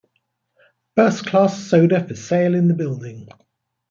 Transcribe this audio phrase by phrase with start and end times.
[0.95, 3.27] First-Class Soda for sale in the Building.